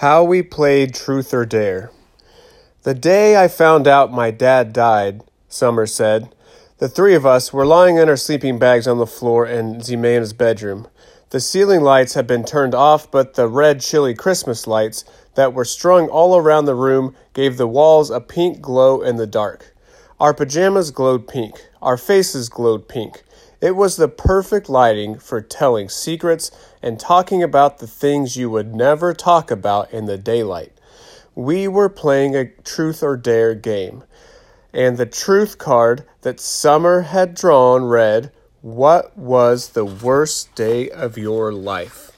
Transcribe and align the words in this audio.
How 0.00 0.22
we 0.22 0.42
played 0.42 0.94
Truth 0.94 1.32
or 1.32 1.46
Dare. 1.46 1.90
The 2.82 2.92
day 2.92 3.42
I 3.42 3.48
found 3.48 3.88
out 3.88 4.12
my 4.12 4.30
dad 4.30 4.74
died, 4.74 5.22
Summer 5.48 5.86
said, 5.86 6.28
the 6.76 6.86
three 6.86 7.14
of 7.14 7.24
us 7.24 7.50
were 7.50 7.64
lying 7.64 7.96
in 7.96 8.06
our 8.10 8.16
sleeping 8.18 8.58
bags 8.58 8.86
on 8.86 8.98
the 8.98 9.06
floor 9.06 9.46
in 9.46 9.80
Ximena's 9.80 10.34
bedroom. 10.34 10.86
The 11.30 11.40
ceiling 11.40 11.80
lights 11.80 12.12
had 12.12 12.26
been 12.26 12.44
turned 12.44 12.74
off, 12.74 13.10
but 13.10 13.36
the 13.36 13.48
red 13.48 13.80
chilly 13.80 14.12
Christmas 14.12 14.66
lights 14.66 15.06
that 15.34 15.54
were 15.54 15.64
strung 15.64 16.08
all 16.08 16.36
around 16.36 16.66
the 16.66 16.74
room 16.74 17.16
gave 17.32 17.56
the 17.56 17.66
walls 17.66 18.10
a 18.10 18.20
pink 18.20 18.60
glow 18.60 19.00
in 19.00 19.16
the 19.16 19.26
dark. 19.26 19.74
Our 20.20 20.34
pajamas 20.34 20.90
glowed 20.90 21.26
pink. 21.26 21.54
Our 21.80 21.96
faces 21.96 22.50
glowed 22.50 22.86
pink. 22.86 23.22
It 23.66 23.74
was 23.74 23.96
the 23.96 24.06
perfect 24.06 24.68
lighting 24.68 25.18
for 25.18 25.40
telling 25.40 25.88
secrets 25.88 26.52
and 26.80 27.00
talking 27.00 27.42
about 27.42 27.78
the 27.78 27.88
things 27.88 28.36
you 28.36 28.48
would 28.48 28.76
never 28.76 29.12
talk 29.12 29.50
about 29.50 29.90
in 29.90 30.06
the 30.06 30.16
daylight. 30.16 30.70
We 31.34 31.66
were 31.66 31.88
playing 31.88 32.36
a 32.36 32.46
truth 32.62 33.02
or 33.02 33.16
dare 33.16 33.56
game, 33.56 34.04
and 34.72 34.96
the 34.96 35.04
truth 35.04 35.58
card 35.58 36.04
that 36.20 36.38
Summer 36.38 37.00
had 37.00 37.34
drawn 37.34 37.86
read, 37.86 38.30
What 38.62 39.18
was 39.18 39.70
the 39.70 39.84
worst 39.84 40.54
day 40.54 40.88
of 40.88 41.18
your 41.18 41.52
life? 41.52 42.12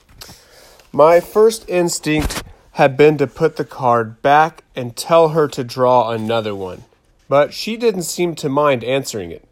My 0.93 1.19
first 1.19 1.67
instinct 1.67 2.43
had 2.73 2.95
been 2.95 3.17
to 3.17 3.27
put 3.27 3.57
the 3.57 3.65
card 3.65 4.21
back 4.21 4.65
and 4.77 4.95
tell 4.95 5.31
her 5.31 5.49
to 5.49 5.65
draw 5.65 6.11
another 6.11 6.55
one, 6.55 6.85
but 7.27 7.55
she 7.55 7.79
didn't 7.79 8.03
seem 8.03 8.35
to 8.35 8.51
mind 8.51 8.85
answering 8.85 9.31
it. 9.31 9.48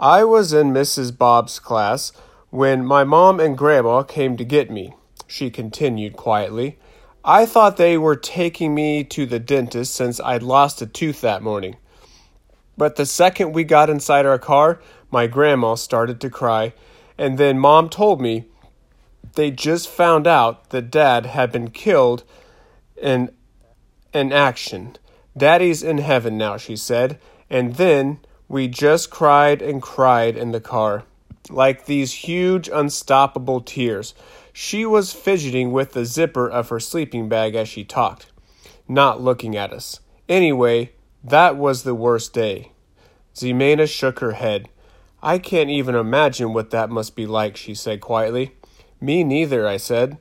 I 0.00 0.24
was 0.24 0.54
in 0.54 0.72
Mrs. 0.72 1.16
Bob's 1.16 1.58
class 1.58 2.10
when 2.48 2.86
my 2.86 3.04
mom 3.04 3.38
and 3.38 3.56
grandma 3.56 4.02
came 4.02 4.34
to 4.38 4.46
get 4.46 4.70
me, 4.70 4.94
she 5.26 5.50
continued 5.50 6.16
quietly. 6.16 6.78
I 7.22 7.44
thought 7.44 7.76
they 7.76 7.98
were 7.98 8.16
taking 8.16 8.74
me 8.74 9.04
to 9.04 9.26
the 9.26 9.38
dentist 9.38 9.94
since 9.94 10.18
I'd 10.18 10.42
lost 10.42 10.80
a 10.80 10.86
tooth 10.86 11.20
that 11.20 11.42
morning. 11.42 11.76
But 12.78 12.96
the 12.96 13.04
second 13.04 13.52
we 13.52 13.62
got 13.62 13.90
inside 13.90 14.24
our 14.24 14.38
car, 14.38 14.80
my 15.10 15.26
grandma 15.26 15.74
started 15.74 16.18
to 16.22 16.30
cry, 16.30 16.72
and 17.18 17.36
then 17.36 17.58
mom 17.58 17.90
told 17.90 18.22
me 18.22 18.46
they 19.34 19.50
just 19.50 19.86
found 19.86 20.26
out 20.26 20.70
that 20.70 20.90
dad 20.90 21.26
had 21.26 21.52
been 21.52 21.68
killed 21.68 22.24
in 22.96 23.30
an 24.14 24.32
action. 24.32 24.96
Daddy's 25.36 25.82
in 25.82 25.98
heaven 25.98 26.38
now, 26.38 26.56
she 26.56 26.74
said, 26.74 27.20
and 27.50 27.74
then 27.74 28.20
we 28.50 28.66
just 28.66 29.10
cried 29.10 29.62
and 29.62 29.80
cried 29.80 30.36
in 30.36 30.50
the 30.50 30.60
car, 30.60 31.04
like 31.50 31.86
these 31.86 32.12
huge, 32.12 32.68
unstoppable 32.68 33.60
tears. 33.60 34.12
She 34.52 34.84
was 34.84 35.12
fidgeting 35.12 35.70
with 35.70 35.92
the 35.92 36.04
zipper 36.04 36.50
of 36.50 36.68
her 36.68 36.80
sleeping 36.80 37.28
bag 37.28 37.54
as 37.54 37.68
she 37.68 37.84
talked, 37.84 38.26
not 38.88 39.20
looking 39.20 39.56
at 39.56 39.72
us. 39.72 40.00
Anyway, 40.28 40.90
that 41.22 41.56
was 41.56 41.84
the 41.84 41.94
worst 41.94 42.32
day. 42.32 42.72
Ximena 43.36 43.88
shook 43.88 44.18
her 44.18 44.32
head. 44.32 44.68
I 45.22 45.38
can't 45.38 45.70
even 45.70 45.94
imagine 45.94 46.52
what 46.52 46.70
that 46.70 46.90
must 46.90 47.14
be 47.14 47.26
like, 47.26 47.56
she 47.56 47.72
said 47.72 48.00
quietly. 48.00 48.56
Me 49.00 49.22
neither, 49.22 49.68
I 49.68 49.76
said. 49.76 50.18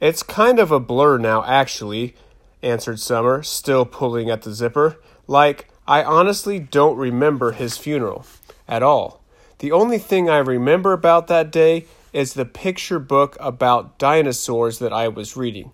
It's 0.00 0.24
kind 0.24 0.58
of 0.58 0.72
a 0.72 0.80
blur 0.80 1.18
now, 1.18 1.44
actually, 1.44 2.16
answered 2.62 2.98
Summer, 2.98 3.44
still 3.44 3.84
pulling 3.84 4.28
at 4.28 4.42
the 4.42 4.52
zipper. 4.52 5.00
Like, 5.28 5.69
I 5.90 6.04
honestly 6.04 6.60
don't 6.60 6.96
remember 6.96 7.50
his 7.50 7.76
funeral 7.76 8.24
at 8.68 8.80
all. 8.80 9.24
The 9.58 9.72
only 9.72 9.98
thing 9.98 10.30
I 10.30 10.38
remember 10.38 10.92
about 10.92 11.26
that 11.26 11.50
day 11.50 11.86
is 12.12 12.34
the 12.34 12.44
picture 12.44 13.00
book 13.00 13.36
about 13.40 13.98
dinosaurs 13.98 14.78
that 14.78 14.92
I 14.92 15.08
was 15.08 15.36
reading. 15.36 15.72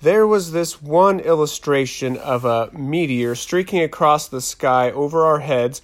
There 0.00 0.24
was 0.24 0.52
this 0.52 0.80
one 0.80 1.18
illustration 1.18 2.16
of 2.16 2.44
a 2.44 2.70
meteor 2.72 3.34
streaking 3.34 3.80
across 3.80 4.28
the 4.28 4.40
sky 4.40 4.92
over 4.92 5.24
our 5.24 5.40
heads 5.40 5.82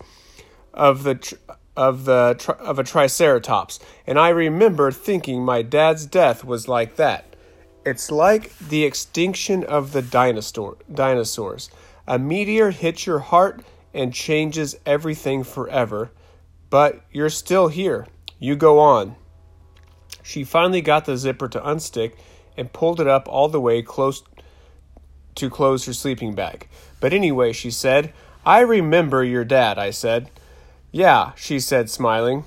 of 0.72 1.03
the 1.03 1.37
of 1.76 2.04
the 2.04 2.54
of 2.60 2.78
a 2.78 2.84
triceratops, 2.84 3.81
and 4.06 4.16
I 4.16 4.28
remember 4.28 4.92
thinking 4.92 5.44
my 5.44 5.62
dad's 5.62 6.06
death 6.06 6.44
was 6.44 6.69
like 6.69 6.94
that. 6.97 7.34
It's 7.84 8.12
like 8.12 8.56
the 8.59 8.84
extinction 8.84 9.65
of 9.65 9.91
the 9.91 10.03
dinosaur 10.03 10.76
dinosaurs. 10.94 11.69
A 12.07 12.19
meteor 12.19 12.71
hits 12.71 13.07
your 13.07 13.21
heart 13.21 13.63
and 13.95 14.13
changes 14.13 14.77
everything 14.85 15.45
forever, 15.45 16.11
but 16.71 17.05
you're 17.13 17.31
still 17.31 17.69
here. 17.69 18.07
You 18.39 18.57
go 18.57 18.79
on. 18.79 19.17
She 20.23 20.45
finally 20.45 20.81
got 20.81 21.05
the 21.05 21.17
zipper 21.17 21.49
to 21.49 21.61
unstick 21.61 22.15
and 22.57 22.73
pulled 22.73 23.01
it 23.01 23.07
up 23.07 23.29
all 23.29 23.49
the 23.49 23.61
way 23.61 23.83
close 23.83 24.23
to 25.35 25.49
close 25.49 25.87
her 25.87 25.93
sleeping 25.93 26.35
bag. 26.35 26.69
But 27.01 27.13
anyway, 27.13 27.53
she 27.53 27.71
said, 27.71 28.13
I 28.45 28.61
remember 28.61 29.25
your 29.25 29.45
dad, 29.45 29.79
I 29.79 29.91
said. 29.91 30.31
Yeah, 30.91 31.33
she 31.37 31.59
said, 31.59 31.89
smiling. 31.89 32.45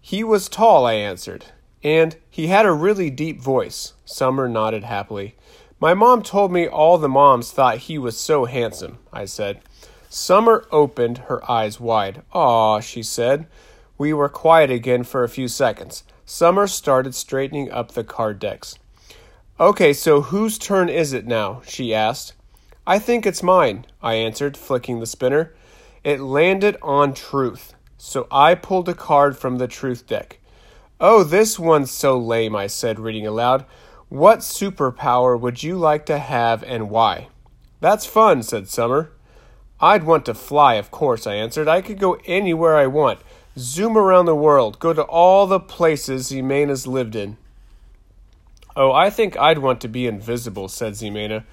He 0.00 0.22
was 0.22 0.48
tall, 0.48 0.86
I 0.86 0.94
answered, 0.94 1.46
and 1.82 2.16
he 2.28 2.48
had 2.48 2.66
a 2.66 2.72
really 2.72 3.10
deep 3.10 3.40
voice. 3.40 3.94
Summer 4.04 4.48
nodded 4.48 4.84
happily. 4.84 5.36
My 5.80 5.94
mom 5.94 6.22
told 6.22 6.50
me 6.50 6.66
all 6.66 6.98
the 6.98 7.08
moms 7.08 7.52
thought 7.52 7.78
he 7.78 7.98
was 7.98 8.18
so 8.18 8.46
handsome, 8.46 8.98
I 9.12 9.26
said. 9.26 9.60
Summer 10.08 10.66
opened 10.72 11.18
her 11.18 11.48
eyes 11.48 11.78
wide. 11.78 12.22
Ah, 12.32 12.80
she 12.80 13.02
said. 13.02 13.46
We 13.96 14.12
were 14.12 14.28
quiet 14.28 14.70
again 14.70 15.04
for 15.04 15.22
a 15.22 15.28
few 15.28 15.46
seconds. 15.46 16.02
Summer 16.26 16.66
started 16.66 17.14
straightening 17.14 17.70
up 17.70 17.92
the 17.92 18.02
card 18.02 18.40
decks. 18.40 18.76
Okay, 19.60 19.92
so 19.92 20.22
whose 20.22 20.58
turn 20.58 20.88
is 20.88 21.12
it 21.12 21.26
now? 21.26 21.62
she 21.66 21.94
asked. 21.94 22.32
I 22.86 22.98
think 22.98 23.24
it's 23.24 23.42
mine, 23.42 23.86
I 24.02 24.14
answered, 24.14 24.56
flicking 24.56 24.98
the 24.98 25.06
spinner. 25.06 25.54
It 26.02 26.20
landed 26.20 26.76
on 26.82 27.12
truth, 27.14 27.74
so 27.98 28.26
I 28.30 28.54
pulled 28.54 28.88
a 28.88 28.94
card 28.94 29.36
from 29.36 29.58
the 29.58 29.68
truth 29.68 30.06
deck. 30.06 30.38
Oh, 31.00 31.22
this 31.22 31.58
one's 31.58 31.90
so 31.90 32.18
lame, 32.18 32.56
I 32.56 32.66
said, 32.66 32.98
reading 32.98 33.26
aloud. 33.26 33.64
What 34.08 34.40
superpower 34.40 35.38
would 35.38 35.62
you 35.62 35.76
like 35.76 36.06
to 36.06 36.18
have 36.18 36.62
and 36.62 36.88
why? 36.88 37.28
That's 37.80 38.06
fun, 38.06 38.42
said 38.42 38.68
Summer. 38.68 39.10
I'd 39.80 40.04
want 40.04 40.24
to 40.26 40.34
fly, 40.34 40.74
of 40.74 40.90
course, 40.90 41.26
I 41.26 41.34
answered. 41.34 41.68
I 41.68 41.82
could 41.82 41.98
go 41.98 42.18
anywhere 42.26 42.76
I 42.76 42.86
want, 42.86 43.20
zoom 43.56 43.96
around 43.96 44.26
the 44.26 44.34
world, 44.34 44.78
go 44.78 44.92
to 44.92 45.02
all 45.02 45.46
the 45.46 45.60
places 45.60 46.30
Ximena's 46.30 46.86
lived 46.86 47.14
in. 47.14 47.36
Oh, 48.74 48.92
I 48.92 49.10
think 49.10 49.36
I'd 49.36 49.58
want 49.58 49.80
to 49.82 49.88
be 49.88 50.06
invisible, 50.06 50.68
said 50.68 50.94
Ximena. 50.94 51.44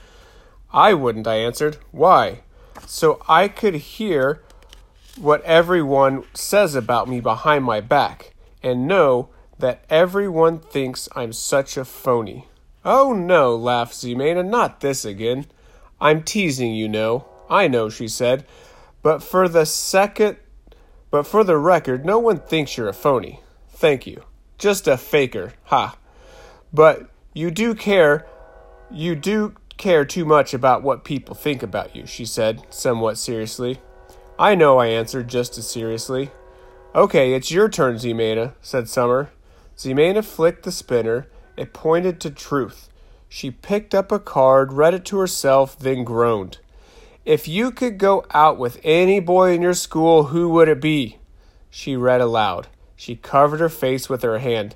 I 0.71 0.93
wouldn't, 0.93 1.27
I 1.27 1.35
answered. 1.35 1.77
Why? 1.91 2.41
So 2.85 3.21
I 3.27 3.47
could 3.47 3.75
hear 3.75 4.41
what 5.19 5.41
everyone 5.43 6.23
says 6.33 6.75
about 6.75 7.09
me 7.09 7.19
behind 7.19 7.63
my 7.63 7.81
back 7.81 8.33
and 8.61 8.87
know 8.87 9.29
that 9.59 9.83
everyone 9.89 10.59
thinks 10.59 11.09
I'm 11.15 11.33
such 11.33 11.77
a 11.77 11.85
phony. 11.85 12.47
Oh 12.83 13.13
no, 13.13 13.55
laughed 13.55 13.93
Ximena, 13.93 14.45
not 14.45 14.81
this 14.81 15.05
again. 15.05 15.45
I'm 15.99 16.23
teasing, 16.23 16.73
you 16.73 16.87
know. 16.87 17.25
I 17.49 17.67
know, 17.67 17.89
she 17.89 18.07
said. 18.07 18.45
But 19.01 19.23
for 19.23 19.47
the 19.47 19.65
second 19.65 20.37
but 21.11 21.25
for 21.25 21.43
the 21.43 21.57
record, 21.57 22.05
no 22.05 22.19
one 22.19 22.39
thinks 22.39 22.75
you're 22.75 22.89
a 22.89 22.93
phony. 22.93 23.39
Thank 23.69 24.05
you. 24.05 24.23
Just 24.57 24.87
a 24.87 24.97
faker. 24.97 25.53
Ha. 25.65 25.97
But 26.73 27.09
you 27.33 27.51
do 27.51 27.73
care 27.73 28.25
you 28.91 29.15
do 29.15 29.55
care 29.77 30.05
too 30.05 30.25
much 30.25 30.53
about 30.53 30.83
what 30.83 31.03
people 31.03 31.35
think 31.35 31.63
about 31.63 31.95
you, 31.95 32.05
she 32.05 32.25
said, 32.25 32.61
somewhat 32.69 33.17
seriously. 33.17 33.79
I 34.37 34.55
know, 34.55 34.77
I 34.77 34.87
answered 34.87 35.27
just 35.27 35.57
as 35.57 35.69
seriously. 35.69 36.31
Okay, 36.93 37.33
it's 37.33 37.51
your 37.51 37.67
turn, 37.67 37.95
Ximena, 37.95 38.53
said 38.61 38.87
Summer. 38.87 39.29
Ximena 39.77 40.23
flicked 40.23 40.63
the 40.63 40.71
spinner. 40.71 41.27
It 41.57 41.73
pointed 41.73 42.19
to 42.21 42.29
truth. 42.31 42.89
She 43.27 43.51
picked 43.51 43.93
up 43.93 44.11
a 44.11 44.19
card, 44.19 44.73
read 44.73 44.93
it 44.93 45.05
to 45.05 45.19
herself, 45.19 45.77
then 45.77 46.03
groaned. 46.03 46.59
If 47.25 47.47
you 47.47 47.71
could 47.71 47.97
go 47.97 48.25
out 48.33 48.57
with 48.57 48.79
any 48.83 49.19
boy 49.19 49.53
in 49.53 49.61
your 49.61 49.73
school, 49.73 50.25
who 50.25 50.49
would 50.49 50.67
it 50.67 50.79
be? 50.79 51.17
She 51.69 51.95
read 51.95 52.21
aloud. 52.21 52.67
She 52.95 53.15
covered 53.15 53.59
her 53.59 53.69
face 53.69 54.07
with 54.07 54.21
her 54.21 54.39
hand. 54.39 54.75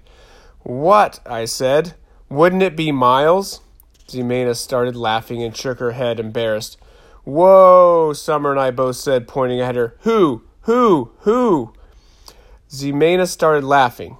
What? 0.61 1.19
I 1.25 1.45
said. 1.45 1.93
Wouldn't 2.27 2.63
it 2.63 2.75
be 2.75 2.91
Miles? 2.91 3.61
Ximena 4.07 4.55
started 4.55 4.95
laughing 4.95 5.43
and 5.43 5.55
shook 5.55 5.79
her 5.79 5.91
head, 5.91 6.19
embarrassed. 6.19 6.77
Whoa, 7.23 8.13
Summer 8.13 8.51
and 8.51 8.59
I 8.59 8.71
both 8.71 8.95
said, 8.95 9.27
pointing 9.27 9.61
at 9.61 9.75
her. 9.75 9.95
Who? 10.01 10.43
Who? 10.61 11.11
Who? 11.19 11.73
Ximena 12.69 13.27
started 13.27 13.63
laughing. 13.63 14.17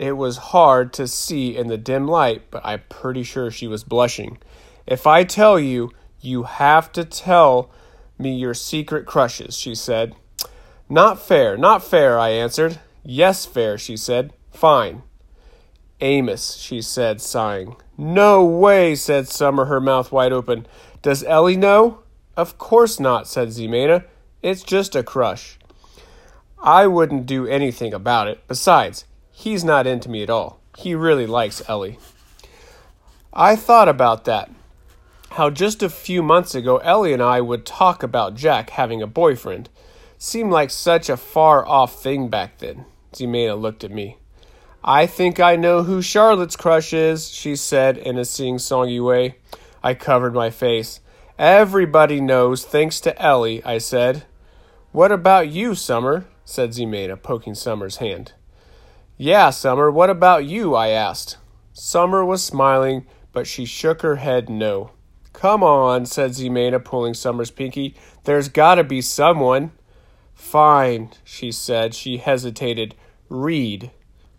It 0.00 0.16
was 0.16 0.38
hard 0.38 0.94
to 0.94 1.06
see 1.06 1.54
in 1.54 1.66
the 1.66 1.76
dim 1.76 2.08
light, 2.08 2.50
but 2.50 2.62
I'm 2.64 2.80
pretty 2.88 3.22
sure 3.22 3.50
she 3.50 3.66
was 3.66 3.84
blushing. 3.84 4.38
If 4.86 5.06
I 5.06 5.24
tell 5.24 5.60
you, 5.60 5.90
you 6.22 6.44
have 6.44 6.90
to 6.92 7.04
tell 7.04 7.70
me 8.18 8.34
your 8.34 8.54
secret 8.54 9.04
crushes, 9.04 9.58
she 9.58 9.74
said. 9.74 10.14
Not 10.88 11.20
fair, 11.20 11.58
not 11.58 11.84
fair, 11.84 12.18
I 12.18 12.30
answered. 12.30 12.80
Yes, 13.04 13.44
fair, 13.44 13.76
she 13.76 13.94
said. 13.94 14.32
Fine. 14.50 15.02
Amos, 16.00 16.54
she 16.54 16.80
said, 16.80 17.20
sighing. 17.20 17.76
No 17.98 18.42
way, 18.42 18.94
said 18.94 19.28
Summer, 19.28 19.66
her 19.66 19.82
mouth 19.82 20.10
wide 20.10 20.32
open. 20.32 20.66
Does 21.02 21.22
Ellie 21.24 21.58
know? 21.58 21.98
Of 22.38 22.56
course 22.56 23.00
not, 23.00 23.28
said 23.28 23.48
Ximena. 23.48 24.04
It's 24.40 24.62
just 24.62 24.96
a 24.96 25.02
crush. 25.02 25.58
I 26.58 26.86
wouldn't 26.86 27.26
do 27.26 27.46
anything 27.46 27.92
about 27.92 28.28
it. 28.28 28.42
Besides, 28.48 29.04
he's 29.40 29.64
not 29.64 29.86
into 29.86 30.10
me 30.10 30.22
at 30.22 30.30
all. 30.30 30.60
He 30.76 30.94
really 30.94 31.26
likes 31.26 31.66
Ellie. 31.68 31.98
I 33.32 33.56
thought 33.56 33.88
about 33.88 34.24
that. 34.24 34.50
How 35.30 35.48
just 35.48 35.82
a 35.82 35.88
few 35.88 36.22
months 36.22 36.54
ago 36.54 36.76
Ellie 36.78 37.12
and 37.12 37.22
I 37.22 37.40
would 37.40 37.64
talk 37.64 38.02
about 38.02 38.34
Jack 38.34 38.70
having 38.70 39.00
a 39.00 39.06
boyfriend. 39.06 39.68
Seemed 40.18 40.50
like 40.50 40.70
such 40.70 41.08
a 41.08 41.16
far 41.16 41.66
off 41.66 42.02
thing 42.02 42.28
back 42.28 42.58
then. 42.58 42.84
Ximena 43.14 43.58
looked 43.58 43.82
at 43.82 43.90
me. 43.90 44.18
I 44.84 45.06
think 45.06 45.40
I 45.40 45.56
know 45.56 45.84
who 45.84 46.02
Charlotte's 46.02 46.56
crush 46.56 46.92
is, 46.92 47.30
she 47.30 47.56
said 47.56 47.96
in 47.96 48.18
a 48.18 48.24
sing 48.24 48.56
songy 48.56 49.02
way. 49.02 49.36
I 49.82 49.94
covered 49.94 50.34
my 50.34 50.50
face. 50.50 51.00
Everybody 51.38 52.20
knows, 52.20 52.64
thanks 52.64 53.00
to 53.00 53.22
Ellie, 53.22 53.64
I 53.64 53.78
said. 53.78 54.24
What 54.92 55.12
about 55.12 55.48
you, 55.48 55.74
Summer? 55.74 56.26
said 56.44 56.70
Ximena, 56.70 57.20
poking 57.22 57.54
Summer's 57.54 57.96
hand. 57.96 58.32
Yeah, 59.22 59.50
Summer, 59.50 59.90
what 59.90 60.08
about 60.08 60.46
you? 60.46 60.74
I 60.74 60.88
asked. 60.88 61.36
Summer 61.74 62.24
was 62.24 62.42
smiling, 62.42 63.04
but 63.34 63.46
she 63.46 63.66
shook 63.66 64.00
her 64.00 64.16
head 64.16 64.48
no. 64.48 64.92
Come 65.34 65.62
on, 65.62 66.06
said 66.06 66.30
Ximena, 66.30 66.82
pulling 66.82 67.12
Summer's 67.12 67.50
pinky. 67.50 67.94
There's 68.24 68.48
gotta 68.48 68.82
be 68.82 69.02
someone. 69.02 69.72
Fine, 70.32 71.10
she 71.22 71.52
said. 71.52 71.94
She 71.94 72.16
hesitated. 72.16 72.94
Reed. 73.28 73.90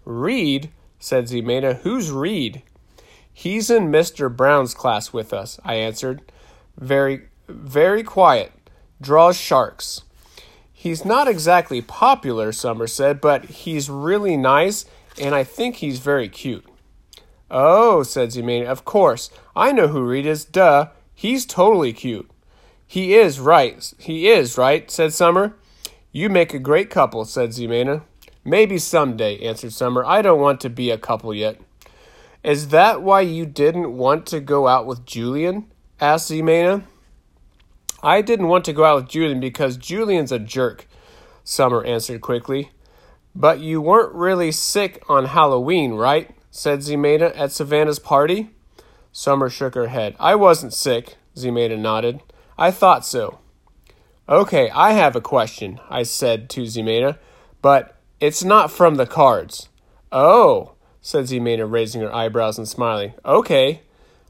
Reed? 0.03 0.71
said 0.97 1.25
Ximena. 1.25 1.81
Who's 1.81 2.09
Reed? 2.09 2.63
He's 3.31 3.69
in 3.69 3.91
Mr. 3.91 4.35
Brown's 4.35 4.73
class 4.73 5.13
with 5.13 5.31
us, 5.31 5.59
I 5.63 5.75
answered. 5.75 6.23
Very, 6.75 7.27
very 7.47 8.01
quiet. 8.01 8.51
Draws 8.99 9.37
sharks. 9.37 10.01
He's 10.81 11.05
not 11.05 11.27
exactly 11.27 11.79
popular, 11.79 12.51
Summer 12.51 12.87
said, 12.87 13.21
but 13.21 13.45
he's 13.45 13.87
really 13.87 14.35
nice, 14.35 14.83
and 15.19 15.35
I 15.35 15.43
think 15.43 15.75
he's 15.75 15.99
very 15.99 16.27
cute. 16.27 16.65
Oh, 17.51 18.01
said 18.01 18.29
Ximena, 18.29 18.65
of 18.65 18.83
course. 18.83 19.29
I 19.55 19.73
know 19.73 19.89
who 19.89 20.01
Reed 20.01 20.25
is. 20.25 20.43
Duh. 20.43 20.87
He's 21.13 21.45
totally 21.45 21.93
cute. 21.93 22.31
He 22.87 23.13
is 23.13 23.39
right. 23.39 23.93
He 23.99 24.27
is, 24.27 24.57
right? 24.57 24.89
said 24.89 25.13
Summer. 25.13 25.53
You 26.11 26.29
make 26.29 26.51
a 26.51 26.57
great 26.57 26.89
couple, 26.89 27.25
said 27.25 27.51
Ximena. 27.51 28.01
Maybe 28.43 28.79
someday, 28.79 29.37
answered 29.37 29.73
Summer. 29.73 30.03
I 30.03 30.23
don't 30.23 30.41
want 30.41 30.59
to 30.61 30.69
be 30.71 30.89
a 30.89 30.97
couple 30.97 31.31
yet. 31.31 31.61
Is 32.43 32.69
that 32.69 33.03
why 33.03 33.21
you 33.21 33.45
didn't 33.45 33.95
want 33.95 34.25
to 34.25 34.39
go 34.39 34.67
out 34.67 34.87
with 34.87 35.05
Julian? 35.05 35.67
asked 35.99 36.31
Ximena. 36.31 36.85
I 38.03 38.21
didn't 38.21 38.47
want 38.47 38.65
to 38.65 38.73
go 38.73 38.83
out 38.83 38.95
with 38.95 39.09
Julian 39.09 39.39
because 39.39 39.77
Julian's 39.77 40.31
a 40.31 40.39
jerk, 40.39 40.87
Summer 41.43 41.83
answered 41.83 42.21
quickly. 42.21 42.71
But 43.35 43.59
you 43.59 43.81
weren't 43.81 44.13
really 44.13 44.51
sick 44.51 45.03
on 45.07 45.25
Halloween, 45.25 45.93
right? 45.93 46.31
said 46.53 46.79
Ximena 46.79 47.31
at 47.37 47.51
Savannah's 47.51 47.99
party. 47.99 48.49
Summer 49.13 49.49
shook 49.49 49.73
her 49.75 49.87
head. 49.87 50.15
I 50.19 50.35
wasn't 50.35 50.73
sick, 50.73 51.15
Ximena 51.35 51.79
nodded. 51.79 52.21
I 52.57 52.71
thought 52.71 53.05
so. 53.05 53.39
Okay, 54.27 54.69
I 54.71 54.91
have 54.91 55.15
a 55.15 55.21
question, 55.21 55.79
I 55.89 56.03
said 56.03 56.49
to 56.51 56.63
Ximena, 56.63 57.17
but 57.61 57.97
it's 58.19 58.43
not 58.43 58.69
from 58.69 58.95
the 58.95 59.07
cards. 59.07 59.69
Oh, 60.11 60.73
said 61.01 61.25
Ximena, 61.25 61.69
raising 61.69 62.01
her 62.01 62.13
eyebrows 62.13 62.57
and 62.57 62.67
smiling. 62.67 63.13
Okay. 63.25 63.81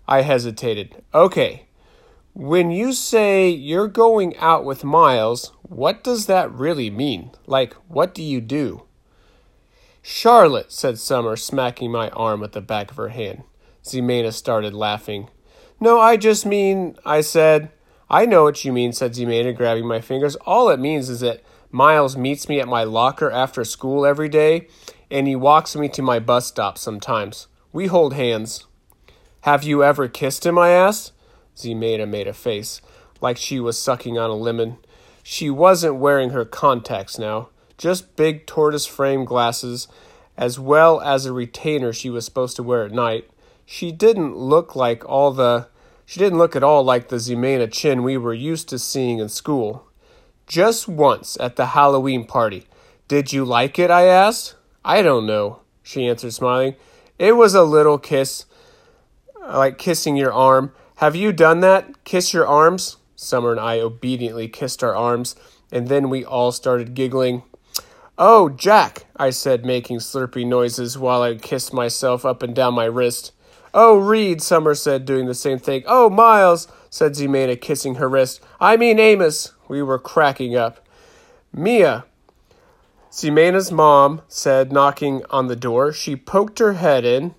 I 0.08 0.22
hesitated. 0.22 1.04
Okay. 1.14 1.66
When 2.34 2.72
you 2.72 2.94
say 2.94 3.50
you're 3.50 3.90
going 3.90 4.38
out 4.38 4.64
with 4.64 4.86
Miles, 4.86 5.52
what 5.64 6.02
does 6.02 6.28
that 6.28 6.50
really 6.50 6.90
mean? 6.90 7.32
Like, 7.46 7.74
what 7.90 8.14
do 8.14 8.24
you 8.24 8.40
do? 8.40 8.84
Charlotte, 10.02 10.72
said 10.72 10.98
Summer, 10.98 11.36
smacking 11.36 11.92
my 11.92 12.10
arm 12.10 12.40
with 12.40 12.54
the 12.54 12.62
back 12.62 12.90
of 12.90 12.96
her 12.98 13.10
hand. 13.10 13.44
Ximena 13.84 14.32
started 14.32 14.74
laughing. 14.74 15.30
No, 15.82 16.00
I 16.00 16.16
just 16.16 16.46
mean, 16.46 16.96
I 17.06 17.20
said. 17.20 17.70
I 18.10 18.26
know 18.26 18.44
what 18.44 18.64
you 18.64 18.72
mean, 18.72 18.94
said 18.94 19.12
Ximena, 19.14 19.56
grabbing 19.56 19.86
my 19.88 20.00
fingers. 20.00 20.38
All 20.38 20.70
it 20.70 20.80
means 20.80 21.10
is 21.10 21.20
that 21.20 21.44
Miles 21.70 22.16
meets 22.16 22.48
me 22.48 22.62
at 22.62 22.68
my 22.68 22.86
locker 22.86 23.30
after 23.30 23.66
school 23.66 24.06
every 24.06 24.30
day, 24.30 24.68
and 25.10 25.28
he 25.28 25.36
walks 25.36 25.76
me 25.76 25.90
to 25.90 26.02
my 26.02 26.20
bus 26.20 26.48
stop 26.48 26.78
sometimes. 26.78 27.48
We 27.74 27.88
hold 27.88 28.14
hands. 28.14 28.68
Have 29.42 29.64
you 29.64 29.84
ever 29.84 30.08
kissed 30.08 30.46
him? 30.46 30.58
I 30.58 30.70
asked. 30.70 31.12
Ximena 31.56 32.08
made 32.08 32.28
a 32.28 32.34
face, 32.34 32.82
like 33.20 33.38
she 33.38 33.60
was 33.60 33.78
sucking 33.78 34.18
on 34.18 34.30
a 34.30 34.36
lemon. 34.36 34.78
She 35.24 35.50
wasn't 35.50 35.96
wearing 35.96 36.32
her 36.32 36.46
contacts 36.46 37.20
now, 37.20 37.50
just 37.78 38.16
big 38.16 38.46
tortoise 38.46 38.86
frame 38.86 39.26
glasses, 39.26 39.88
as 40.38 40.60
well 40.60 41.02
as 41.02 41.26
a 41.26 41.34
retainer 41.34 41.94
she 41.94 42.10
was 42.10 42.26
supposed 42.26 42.56
to 42.56 42.64
wear 42.64 42.86
at 42.86 42.92
night. 42.92 43.30
She 43.66 43.92
didn't 43.92 44.36
look 44.36 44.76
like 44.76 45.08
all 45.08 45.32
the 45.32 45.68
she 46.06 46.20
didn't 46.20 46.40
look 46.40 46.56
at 46.56 46.64
all 46.64 46.84
like 46.84 47.08
the 47.08 47.16
Ximena 47.16 47.72
Chin 47.72 48.04
we 48.04 48.18
were 48.18 48.34
used 48.34 48.68
to 48.70 48.80
seeing 48.80 49.20
in 49.20 49.30
school. 49.30 49.88
Just 50.46 50.88
once 50.88 51.38
at 51.40 51.56
the 51.56 51.68
Halloween 51.68 52.26
party. 52.26 52.68
Did 53.08 53.32
you 53.32 53.46
like 53.46 53.80
it? 53.80 53.90
I 53.90 54.08
asked. 54.08 54.56
I 54.84 55.02
don't 55.02 55.26
know, 55.26 55.62
she 55.84 56.08
answered, 56.08 56.34
smiling. 56.34 56.76
It 57.20 57.38
was 57.38 57.54
a 57.54 57.64
little 57.64 57.98
kiss, 57.98 58.46
like 59.42 59.78
kissing 59.78 60.18
your 60.18 60.34
arm. 60.34 60.74
Have 61.02 61.16
you 61.16 61.34
done 61.34 61.62
that? 61.62 62.04
Kiss 62.04 62.32
your 62.32 62.46
arms? 62.46 62.98
Summer 63.16 63.50
and 63.50 63.60
I 63.60 63.80
obediently 63.80 64.48
kissed 64.48 64.84
our 64.84 64.96
arms, 64.96 65.36
and 65.72 65.88
then 65.88 66.12
we 66.12 66.24
all 66.24 66.52
started 66.52 66.94
giggling. 66.94 67.42
Oh, 68.20 68.50
Jack, 68.50 69.06
I 69.16 69.32
said, 69.32 69.66
making 69.66 69.98
slurpy 69.98 70.46
noises 70.46 71.00
while 71.00 71.24
I 71.24 71.38
kissed 71.38 71.74
myself 71.74 72.24
up 72.24 72.44
and 72.44 72.56
down 72.56 72.76
my 72.76 72.86
wrist. 72.86 73.32
Oh, 73.74 73.98
Reed, 73.98 74.44
Summer 74.44 74.76
said, 74.76 75.06
doing 75.06 75.26
the 75.26 75.34
same 75.34 75.58
thing. 75.58 75.82
Oh, 75.88 76.08
Miles, 76.08 76.68
said 76.92 77.14
Ximena, 77.14 77.60
kissing 77.60 77.96
her 77.96 78.08
wrist. 78.08 78.40
I 78.60 78.78
mean 78.78 79.00
Amos. 79.00 79.54
We 79.68 79.82
were 79.82 79.98
cracking 79.98 80.56
up. 80.56 80.86
Mia, 81.52 82.06
Ximena's 83.10 83.72
mom 83.72 84.22
said, 84.28 84.72
knocking 84.72 85.24
on 85.32 85.48
the 85.48 85.56
door. 85.56 85.94
She 85.94 86.16
poked 86.16 86.60
her 86.60 86.74
head 86.74 87.06
in. 87.06 87.34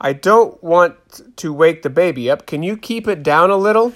I 0.00 0.12
don't 0.12 0.62
want 0.62 0.96
to 1.36 1.52
wake 1.52 1.82
the 1.82 1.90
baby 1.90 2.30
up. 2.30 2.46
Can 2.46 2.62
you 2.62 2.76
keep 2.76 3.06
it 3.06 3.22
down 3.22 3.50
a 3.50 3.56
little? 3.56 3.92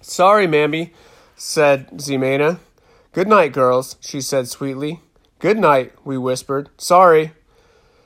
Sorry, 0.00 0.46
Mammy, 0.46 0.92
said 1.36 1.90
Ximena. 1.92 2.58
Good 3.12 3.28
night, 3.28 3.52
girls, 3.52 3.96
she 4.00 4.20
said 4.20 4.48
sweetly. 4.48 5.00
Good 5.38 5.58
night, 5.58 5.92
we 6.04 6.16
whispered. 6.18 6.68
Sorry. 6.78 7.32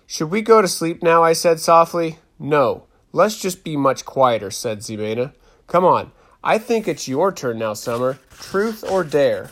Should 0.07 0.31
we 0.31 0.43
go 0.43 0.61
to 0.61 0.69
sleep 0.69 1.03
now? 1.03 1.23
I 1.23 1.33
said 1.33 1.61
softly. 1.61 2.19
No, 2.39 2.85
let's 3.13 3.39
just 3.41 3.65
be 3.65 3.77
much 3.77 4.05
quieter, 4.05 4.51
said 4.51 4.81
Ximena. 4.81 5.33
Come 5.67 5.85
on, 5.85 6.13
I 6.43 6.59
think 6.59 6.87
it's 6.87 7.09
your 7.09 7.33
turn 7.33 7.59
now, 7.59 7.73
Summer. 7.75 8.19
Truth 8.39 8.85
or 8.89 9.03
dare? 9.03 9.51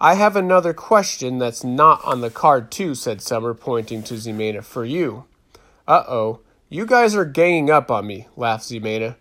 I 0.00 0.14
have 0.14 0.36
another 0.36 0.72
question 0.72 1.38
that's 1.38 1.64
not 1.64 2.04
on 2.04 2.20
the 2.20 2.30
card, 2.30 2.70
too, 2.70 2.94
said 2.94 3.20
Summer, 3.20 3.52
pointing 3.52 4.02
to 4.04 4.14
Ximena. 4.14 4.62
For 4.62 4.84
you. 4.84 5.24
Uh 5.88 6.04
oh. 6.06 6.40
You 6.68 6.84
guys 6.84 7.16
are 7.16 7.24
ganging 7.24 7.70
up 7.70 7.90
on 7.90 8.06
me, 8.06 8.28
laughed 8.36 8.64
Ximena. 8.64 9.16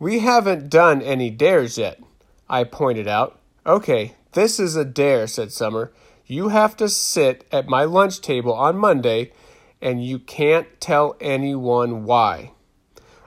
We 0.00 0.18
haven't 0.18 0.68
done 0.68 1.00
any 1.00 1.30
dares 1.30 1.78
yet, 1.78 2.00
I 2.50 2.64
pointed 2.64 3.06
out. 3.06 3.38
Okay, 3.64 4.16
this 4.32 4.58
is 4.58 4.74
a 4.74 4.84
dare, 4.84 5.28
said 5.28 5.52
Summer. 5.52 5.92
You 6.26 6.48
have 6.48 6.76
to 6.78 6.88
sit 6.88 7.46
at 7.52 7.68
my 7.68 7.84
lunch 7.84 8.20
table 8.20 8.52
on 8.52 8.76
Monday, 8.76 9.30
and 9.80 10.04
you 10.04 10.18
can't 10.18 10.66
tell 10.80 11.16
anyone 11.20 12.04
why. 12.04 12.50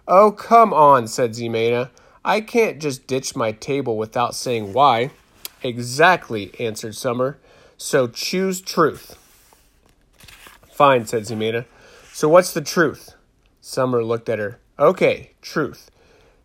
Oh, 0.05 0.33
come 0.33 0.73
on, 0.73 1.07
said 1.07 1.31
Ximena. 1.31 1.91
I 2.25 2.41
can't 2.41 2.81
just 2.81 3.07
ditch 3.07 3.37
my 3.37 3.53
table 3.53 3.97
without 3.97 4.35
saying 4.35 4.73
why. 4.73 5.11
Exactly, 5.63 6.51
answered 6.59 6.95
Summer. 6.95 7.37
So 7.77 8.07
choose 8.07 8.59
truth. 8.59 9.17
Fine, 10.69 11.05
said 11.05 11.23
Ximena. 11.23 11.63
So 12.15 12.29
what's 12.29 12.53
the 12.53 12.61
truth? 12.61 13.13
Summer 13.59 14.01
looked 14.01 14.29
at 14.29 14.39
her. 14.39 14.61
Okay, 14.79 15.33
truth. 15.41 15.91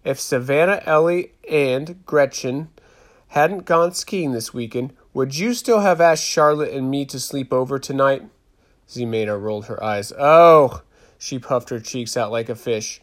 If 0.03 0.19
Savannah, 0.19 0.83
Ellie, 0.85 1.31
and 1.49 2.05
Gretchen 2.05 2.71
hadn't 3.29 3.67
gone 3.67 3.93
skiing 3.93 4.33
this 4.33 4.53
weekend, 4.53 4.95
would 5.15 5.39
you 5.39 5.55
still 5.55 5.79
have 5.79 6.01
asked 6.01 6.25
Charlotte 6.25 6.75
and 6.75 6.91
me 6.91 7.05
to 7.05 7.21
sleep 7.21 7.53
over 7.53 7.79
tonight? 7.79 8.25
Ximena 8.89 9.41
rolled 9.41 9.67
her 9.67 9.81
eyes. 9.81 10.13
Oh, 10.19 10.83
she 11.19 11.39
puffed 11.39 11.71
her 11.71 11.79
cheeks 11.79 12.17
out 12.17 12.33
like 12.33 12.49
a 12.49 12.57
fish. 12.57 13.01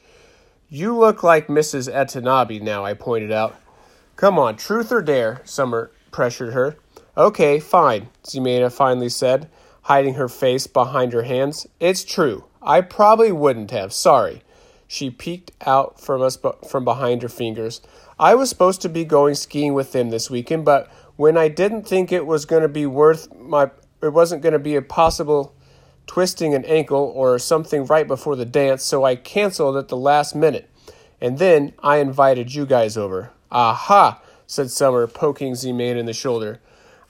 You 0.68 0.94
look 0.94 1.24
like 1.24 1.48
Mrs. 1.48 1.90
Atanabi 1.90 2.62
now, 2.62 2.84
I 2.84 2.96
pointed 2.96 3.32
out. 3.32 3.56
Come 4.18 4.38
on, 4.38 4.58
truth 4.58 4.92
or 4.92 5.02
dare? 5.02 5.40
Summer 5.46 5.90
pressured 6.12 6.52
her. 6.52 6.76
Okay, 7.16 7.62
fine, 7.62 8.10
Ximena 8.26 8.70
finally 8.70 9.08
said. 9.08 9.50
hiding 9.88 10.16
her 10.16 10.28
face 10.28 10.68
behind 10.68 11.14
her 11.14 11.24
hands. 11.24 11.66
It's 11.80 12.04
true. 12.04 12.44
I 12.68 12.82
probably 12.82 13.32
wouldn't 13.32 13.72
have. 13.72 13.94
Sorry. 13.94 14.42
She 14.88 15.10
peeked 15.10 15.52
out 15.66 16.02
from 16.02 16.22
us 16.22 16.38
from 16.68 16.84
behind 16.84 17.22
her 17.22 17.30
fingers. 17.30 17.80
I 18.20 18.36
was 18.36 18.50
supposed 18.50 18.82
to 18.82 18.90
be 18.90 19.06
going 19.06 19.36
skiing 19.36 19.74
with 19.74 19.94
them 19.94 20.10
this 20.10 20.30
weekend, 20.30 20.66
but 20.66 20.92
when 21.16 21.38
I 21.38 21.48
didn't 21.48 21.88
think 21.88 22.12
it 22.12 22.26
was 22.26 22.44
going 22.44 22.64
to 22.64 22.68
be 22.68 22.86
worth 22.86 23.34
my 23.34 23.72
it 24.02 24.10
wasn't 24.10 24.42
going 24.42 24.54
to 24.54 24.60
be 24.60 24.76
a 24.76 24.82
possible 24.82 25.56
twisting 26.08 26.54
an 26.54 26.66
ankle 26.66 27.12
or 27.16 27.40
something 27.40 27.86
right 27.86 28.06
before 28.06 28.36
the 28.36 28.46
dance, 28.46 28.84
so 28.84 29.06
I 29.06 29.16
canceled 29.16 29.78
at 29.78 29.88
the 29.88 29.98
last 29.98 30.36
minute. 30.36 30.70
And 31.22 31.40
then 31.40 31.74
I 31.82 31.98
invited 31.98 32.54
you 32.54 32.66
guys 32.66 32.98
over. 32.98 33.32
Aha, 33.50 34.22
said 34.46 34.72
Summer, 34.72 35.08
poking 35.08 35.54
Ximena 35.54 35.98
in 35.98 36.06
the 36.06 36.14
shoulder. 36.14 36.60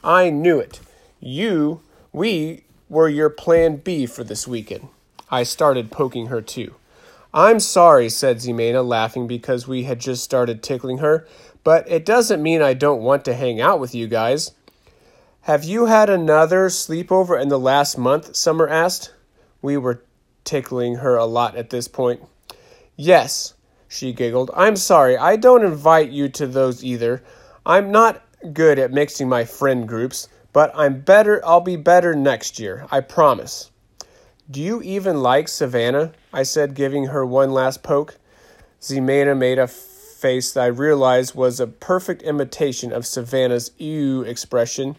I 0.04 0.30
knew 0.30 0.60
it. 0.60 0.80
You, 1.20 1.82
we 2.14 2.64
were 2.90 3.10
your 3.10 3.32
plan 3.32 3.78
B 3.78 4.06
for 4.06 4.24
this 4.24 4.48
weekend. 4.48 4.90
I 5.30 5.44
started 5.44 5.92
poking 5.92 6.28
her 6.28 6.42
too. 6.42 6.76
I'm 7.34 7.60
sorry, 7.60 8.10
said 8.10 8.38
Ximena, 8.38 8.86
laughing 8.88 9.28
because 9.28 9.68
we 9.68 9.84
had 9.84 10.00
just 10.00 10.24
started 10.24 10.64
tickling 10.64 11.00
her, 11.00 11.28
but 11.64 11.90
it 11.90 12.06
doesn't 12.06 12.42
mean 12.42 12.62
I 12.62 12.74
don't 12.74 13.02
want 13.02 13.26
to 13.26 13.34
hang 13.34 13.60
out 13.60 13.80
with 13.80 13.94
you 13.94 14.08
guys. 14.08 14.54
Have 15.42 15.64
you 15.64 15.86
had 15.86 16.10
another 16.10 16.68
sleepover 16.68 17.42
in 17.42 17.50
the 17.50 17.60
last 17.60 17.98
month? 17.98 18.36
Summer 18.36 18.68
asked. 18.68 19.14
We 19.62 19.78
were 19.78 20.04
tickling 20.44 20.96
her 20.96 21.16
a 21.16 21.26
lot 21.26 21.56
at 21.56 21.70
this 21.70 21.88
point. 21.88 22.22
Yes, 22.96 23.54
she 23.88 24.14
giggled. 24.14 24.52
I'm 24.54 24.76
sorry, 24.76 25.18
I 25.18 25.36
don't 25.36 25.66
invite 25.66 26.10
you 26.10 26.30
to 26.30 26.48
those 26.48 26.84
either. 26.84 27.24
I'm 27.66 27.92
not 27.92 28.24
good 28.54 28.80
at 28.80 28.92
mixing 28.92 29.28
my 29.30 29.46
friend 29.46 29.88
groups, 29.88 30.30
but 30.54 30.72
I'm 30.74 31.02
better 31.02 31.46
I'll 31.46 31.62
be 31.62 31.76
better 31.76 32.16
next 32.16 32.60
year, 32.60 32.88
I 32.92 33.02
promise. 33.02 33.72
Do 34.50 34.62
you 34.62 34.82
even 34.82 35.22
like 35.22 35.50
Savannah? 35.50 36.14
I 36.32 36.44
said, 36.44 36.74
giving 36.74 37.08
her 37.08 37.26
one 37.26 37.52
last 37.52 37.84
poke. 37.84 38.18
Ximena 38.80 39.38
made 39.38 39.60
a 39.60 39.68
face 39.68 40.54
that 40.54 40.64
I 40.64 40.68
realized 40.68 41.36
was 41.36 41.60
a 41.60 41.68
perfect 41.68 42.22
imitation 42.22 42.94
of 42.94 43.06
Savannah's 43.06 43.72
ew 43.78 44.22
expression. 44.22 44.96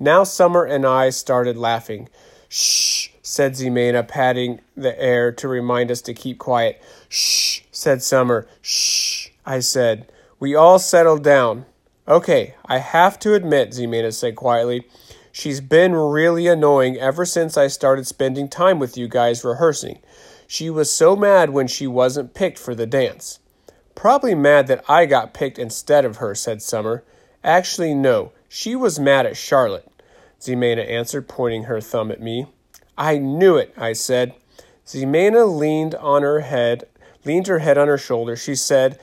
Now 0.00 0.24
Summer 0.24 0.64
and 0.64 0.84
I 0.84 1.10
started 1.10 1.56
laughing. 1.56 2.08
Shh, 2.48 3.10
said 3.22 3.52
Ximena, 3.52 4.06
patting 4.06 4.60
the 4.76 5.00
air 5.00 5.30
to 5.30 5.46
remind 5.46 5.92
us 5.92 6.00
to 6.02 6.14
keep 6.14 6.38
quiet. 6.38 6.82
Shh, 7.08 7.60
said 7.70 8.02
Summer. 8.02 8.48
Shh, 8.62 9.28
I 9.46 9.60
said. 9.60 10.10
We 10.40 10.56
all 10.56 10.80
settled 10.80 11.22
down. 11.22 11.66
Okay, 12.08 12.54
I 12.66 12.78
have 12.78 13.18
to 13.20 13.34
admit, 13.34 13.70
Ximena 13.70 14.12
said 14.12 14.34
quietly, 14.34 14.88
she's 15.38 15.60
been 15.60 15.94
really 15.94 16.48
annoying 16.48 16.96
ever 16.96 17.24
since 17.24 17.56
I 17.56 17.68
started 17.68 18.08
spending 18.08 18.48
time 18.48 18.80
with 18.80 18.96
you 18.96 19.06
guys 19.06 19.44
rehearsing. 19.44 20.00
She 20.48 20.68
was 20.68 20.90
so 20.90 21.14
mad 21.14 21.50
when 21.50 21.68
she 21.68 21.86
wasn't 21.86 22.34
picked 22.34 22.58
for 22.58 22.74
the 22.74 22.86
dance. 22.86 23.38
Probably 23.94 24.34
mad 24.34 24.66
that 24.66 24.84
I 24.88 25.06
got 25.06 25.34
picked 25.34 25.58
instead 25.58 26.04
of 26.04 26.16
her, 26.16 26.34
said 26.34 26.60
Summer. 26.60 27.04
Actually, 27.44 27.94
no. 27.94 28.32
She 28.48 28.74
was 28.74 28.98
mad 28.98 29.26
at 29.26 29.36
Charlotte, 29.36 29.88
Ximena 30.40 30.88
answered, 30.88 31.28
pointing 31.28 31.64
her 31.64 31.80
thumb 31.80 32.10
at 32.10 32.20
me. 32.20 32.46
I 32.96 33.18
knew 33.18 33.56
it, 33.56 33.72
I 33.76 33.92
said. 33.92 34.34
Ximena 34.86 35.46
leaned 35.56 35.94
on 35.94 36.22
her 36.22 36.40
head, 36.40 36.84
leaned 37.24 37.46
her 37.46 37.60
head 37.60 37.78
on 37.78 37.86
her 37.86 37.98
shoulder. 37.98 38.34
She 38.34 38.56
said, 38.56 38.98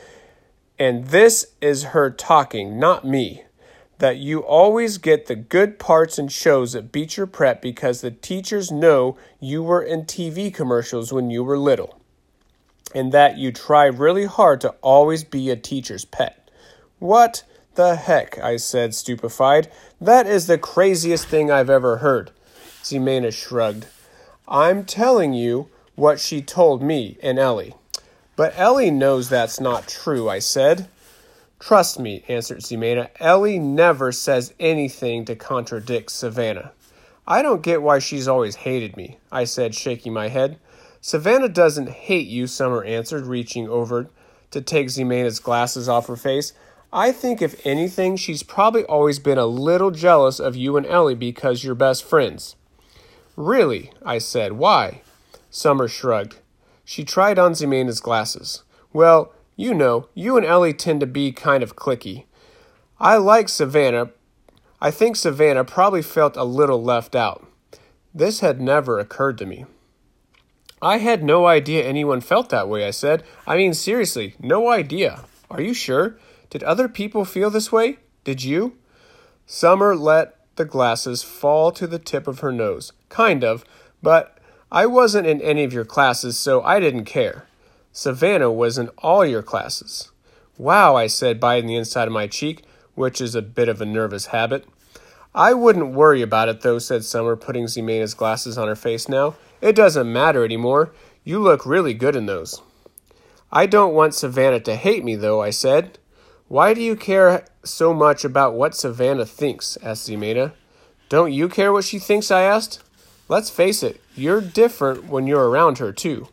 and 0.78 1.06
this 1.08 1.54
is 1.62 1.84
her 1.84 2.10
talking, 2.10 2.78
not 2.78 3.06
me. 3.06 3.45
That 4.00 4.18
you 4.18 4.40
always 4.40 4.98
get 4.98 5.28
the 5.28 5.36
good 5.36 5.80
parts 5.80 6.20
in 6.20 6.28
shows 6.28 6.76
at 6.76 6.92
Beecher 6.92 7.26
Prep 7.26 7.62
because 7.62 8.02
the 8.02 8.12
teachers 8.12 8.72
know 8.72 9.18
you 9.40 9.64
were 9.64 9.82
in 9.82 10.04
TV 10.04 10.54
commercials 10.54 11.14
when 11.14 11.30
you 11.30 11.44
were 11.44 11.58
little. 11.58 12.00
And 12.94 13.12
that 13.12 13.38
you 13.38 13.52
try 13.52 13.86
really 13.86 14.26
hard 14.26 14.62
to 14.62 14.76
always 14.82 15.24
be 15.24 15.50
a 15.50 15.56
teacher's 15.56 16.06
pet. 16.06 16.50
What? 17.00 17.44
The 17.76 17.96
heck, 17.96 18.38
I 18.40 18.56
said, 18.58 18.94
stupefied. 18.96 19.70
That 20.00 20.28
is 20.28 20.48
the 20.48 20.58
craziest 20.58 21.28
thing 21.28 21.52
I've 21.52 21.70
ever 21.70 21.98
heard. 21.98 22.32
Ximena 22.82 23.34
shrugged. 23.34 23.88
I'm 24.48 24.86
telling 24.86 25.34
you 25.34 25.70
what 25.96 26.20
she 26.20 26.42
told 26.42 26.82
me 26.82 27.18
and 27.22 27.40
Ellie. 27.40 27.76
But 28.36 28.54
Ellie 28.58 28.92
knows 28.92 29.30
that's 29.30 29.60
not 29.60 29.88
true, 29.88 30.30
I 30.30 30.40
said. 30.40 30.88
Trust 31.60 32.00
me, 32.00 32.24
answered 32.28 32.60
Ximena. 32.60 33.10
Ellie 33.20 33.60
never 33.60 34.12
says 34.12 34.54
anything 34.60 35.26
to 35.26 35.36
contradict 35.36 36.12
Savannah. 36.12 36.72
I 37.28 37.42
don't 37.42 37.64
get 37.64 37.82
why 37.82 38.00
she's 38.00 38.28
always 38.28 38.56
hated 38.56 38.96
me, 38.98 39.18
I 39.32 39.46
said, 39.46 39.74
shaking 39.74 40.14
my 40.14 40.28
head. 40.28 40.60
Savannah 41.02 41.50
doesn't 41.50 41.90
hate 41.90 42.28
you, 42.28 42.48
Summer 42.48 42.84
answered, 42.84 43.26
reaching 43.26 43.70
over 43.70 44.10
to 44.52 44.62
take 44.62 44.90
Ximena's 44.90 45.40
glasses 45.40 45.90
off 45.90 46.08
her 46.08 46.16
face. 46.16 46.54
I 46.92 47.12
think, 47.12 47.42
if 47.42 47.66
anything, 47.66 48.16
she's 48.16 48.44
probably 48.44 48.84
always 48.86 49.20
been 49.20 49.38
a 49.38 49.46
little 49.46 49.92
jealous 49.92 50.40
of 50.40 50.56
you 50.56 50.78
and 50.78 50.86
Ellie 50.86 51.16
because 51.16 51.64
you're 51.64 51.76
best 51.76 52.04
friends. 52.04 52.56
Really? 53.36 53.92
I 54.04 54.18
said. 54.18 54.54
Why? 54.54 55.02
Summer 55.50 55.88
shrugged. 55.88 56.38
She 56.84 57.04
tried 57.04 57.38
on 57.38 57.54
Ximena's 57.54 58.00
glasses. 58.00 58.64
Well, 58.94 59.34
you 59.56 59.74
know, 59.74 60.10
you 60.14 60.38
and 60.38 60.46
Ellie 60.46 60.74
tend 60.74 61.00
to 61.00 61.06
be 61.06 61.32
kind 61.32 61.64
of 61.64 61.76
clicky. 61.76 62.26
I 63.00 63.18
like 63.18 63.50
Savannah. 63.50 64.12
I 64.82 64.92
think 64.92 65.16
Savannah 65.16 65.64
probably 65.64 66.02
felt 66.02 66.38
a 66.38 66.44
little 66.44 66.84
left 66.84 67.16
out. 67.16 67.46
This 68.14 68.42
had 68.42 68.62
never 68.62 69.00
occurred 69.00 69.38
to 69.40 69.46
me. 69.46 69.66
I 70.82 70.98
had 70.98 71.24
no 71.24 71.48
idea 71.48 71.84
anyone 71.84 72.22
felt 72.22 72.50
that 72.50 72.70
way, 72.70 72.86
I 72.86 72.92
said. 72.92 73.24
I 73.48 73.56
mean, 73.56 73.74
seriously, 73.74 74.36
no 74.40 74.70
idea. 74.70 75.26
Are 75.50 75.62
you 75.62 75.74
sure? 75.74 76.18
Did 76.50 76.64
other 76.64 76.88
people 76.88 77.26
feel 77.26 77.50
this 77.50 77.72
way? 77.72 77.98
Did 78.24 78.44
you? 78.44 78.78
Summer 79.46 79.96
let 79.96 80.36
the 80.56 80.66
glasses 80.66 81.24
fall 81.24 81.72
to 81.72 81.88
the 81.88 82.00
tip 82.00 82.28
of 82.28 82.40
her 82.40 82.52
nose. 82.52 82.92
Kind 83.10 83.44
of, 83.44 83.66
but 84.02 84.38
I 84.72 84.86
wasn't 84.86 85.28
in 85.28 85.42
any 85.42 85.64
of 85.64 85.74
your 85.74 85.86
classes, 85.86 86.38
so 86.38 86.62
I 86.64 86.80
didn't 86.80 87.06
care. 87.06 87.48
Savannah 87.98 88.52
was 88.52 88.78
in 88.78 88.90
all 88.98 89.26
your 89.26 89.42
classes. 89.42 90.12
Wow, 90.58 90.98
I 90.98 91.08
said, 91.08 91.40
biting 91.40 91.68
the 91.68 91.78
inside 91.78 92.10
of 92.10 92.14
my 92.14 92.28
cheek, 92.28 92.66
which 92.94 93.22
is 93.22 93.36
a 93.36 93.42
bit 93.42 93.70
of 93.70 93.80
a 93.80 93.86
nervous 93.86 94.26
habit. 94.28 94.66
I 95.34 95.54
wouldn't 95.54 95.94
worry 95.94 96.22
about 96.22 96.50
it, 96.50 96.60
though, 96.60 96.78
said 96.78 97.06
Summer, 97.06 97.38
putting 97.38 97.70
Ximena's 97.70 98.14
glasses 98.14 98.58
on 98.58 98.68
her 98.68 98.76
face 98.76 99.08
now. 99.08 99.36
It 99.62 99.78
doesn't 99.78 100.12
matter 100.12 100.44
anymore. 100.44 100.92
You 101.24 101.40
look 101.40 101.66
really 101.66 101.94
good 101.94 102.18
in 102.18 102.26
those. 102.26 102.62
I 103.50 103.66
don't 103.66 103.94
want 103.94 104.14
Savannah 104.14 104.60
to 104.60 104.76
hate 104.76 105.06
me, 105.06 105.16
though, 105.16 105.42
I 105.42 105.52
said. 105.52 105.98
Why 106.50 106.74
do 106.74 106.82
you 106.82 106.98
care 106.98 107.46
so 107.64 107.94
much 107.94 108.26
about 108.26 108.56
what 108.56 108.76
Savannah 108.76 109.26
thinks? 109.26 109.78
asked 109.82 110.10
Ximena. 110.10 110.52
Don't 111.08 111.32
you 111.32 111.48
care 111.48 111.72
what 111.72 111.86
she 111.86 112.00
thinks? 112.00 112.30
I 112.30 112.42
asked. 112.42 112.84
Let's 113.30 113.50
face 113.50 113.84
it, 113.84 114.02
you're 114.16 114.42
different 114.42 115.06
when 115.06 115.28
you're 115.28 115.48
around 115.48 115.78
her, 115.78 115.94
too. 115.94 116.28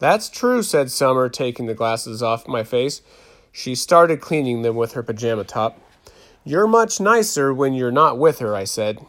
That's 0.00 0.30
true, 0.30 0.62
said 0.62 0.90
Summer, 0.90 1.28
taking 1.28 1.66
the 1.66 1.74
glasses 1.74 2.22
off 2.22 2.48
my 2.48 2.64
face. 2.64 3.02
She 3.52 3.74
started 3.74 4.20
cleaning 4.20 4.62
them 4.62 4.74
with 4.74 4.92
her 4.92 5.02
pajama 5.02 5.44
top. 5.44 5.78
You're 6.42 6.66
much 6.66 7.00
nicer 7.00 7.52
when 7.52 7.74
you're 7.74 7.92
not 7.92 8.18
with 8.18 8.38
her, 8.38 8.56
I 8.56 8.64
said. 8.64 9.04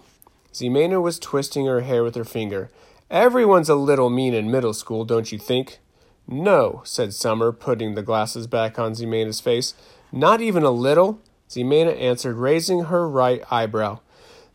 Ximena 0.53 1.01
was 1.01 1.17
twisting 1.17 1.65
her 1.65 1.79
hair 1.79 2.03
with 2.03 2.15
her 2.15 2.25
finger. 2.25 2.69
Everyone's 3.09 3.69
a 3.69 3.75
little 3.75 4.09
mean 4.09 4.33
in 4.33 4.51
middle 4.51 4.73
school, 4.73 5.05
don't 5.05 5.31
you 5.31 5.39
think? 5.39 5.79
No, 6.27 6.81
said 6.83 7.13
Summer, 7.13 7.53
putting 7.53 7.95
the 7.95 8.03
glasses 8.03 8.45
back 8.45 8.77
on 8.77 8.93
Ximena's 8.93 9.39
face. 9.39 9.73
Not 10.11 10.41
even 10.41 10.63
a 10.63 10.71
little? 10.71 11.21
Ximena 11.49 11.97
answered, 11.99 12.35
raising 12.35 12.85
her 12.85 13.07
right 13.07 13.41
eyebrow. 13.49 13.99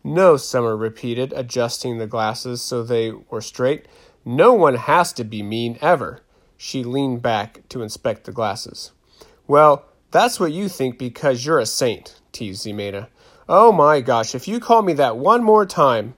No, 0.05 0.37
Summer 0.37 0.76
repeated, 0.76 1.33
adjusting 1.35 1.97
the 1.97 2.07
glasses 2.07 2.61
so 2.61 2.83
they 2.83 3.11
were 3.11 3.40
straight. 3.40 3.87
No 4.23 4.52
one 4.52 4.75
has 4.75 5.14
to 5.14 5.25
be 5.25 5.43
mean 5.43 5.78
ever. 5.81 6.21
She 6.57 6.85
leaned 6.85 7.23
back 7.23 7.69
to 7.69 7.83
inspect 7.83 8.25
the 8.25 8.33
glasses. 8.33 8.93
Well, 9.47 9.85
that's 10.11 10.41
what 10.41 10.53
you 10.53 10.69
think 10.69 10.99
because 10.99 11.45
you're 11.45 11.59
a 11.59 11.67
saint, 11.67 12.21
teased 12.33 12.67
Ximena. 12.67 13.09
Oh 13.49 13.71
my 13.73 14.01
gosh, 14.01 14.35
if 14.35 14.49
you 14.49 14.59
call 14.59 14.83
me 14.83 14.93
that 14.95 15.17
one 15.17 15.45
more 15.45 15.67
time, 15.67 16.15